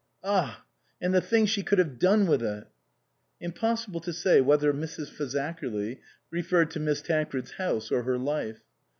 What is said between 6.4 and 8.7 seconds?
ferred to Miss Tancred's house or her life.